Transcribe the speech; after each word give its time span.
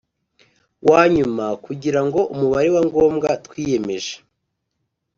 Wa 0.89 1.01
nyuma 1.15 1.45
kugira 1.65 2.01
ngo 2.05 2.19
umubare 2.33 2.69
wa 2.75 2.81
ngombwa 2.87 3.29
twiyemeje 3.45 4.13